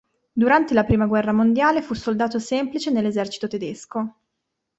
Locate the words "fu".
1.83-1.93